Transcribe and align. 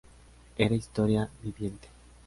Era 0.57 0.73
historia 0.73 1.29
viviente. 1.43 1.87